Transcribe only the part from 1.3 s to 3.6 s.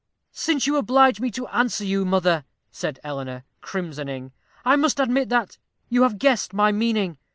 answer you, mother," said Eleanor,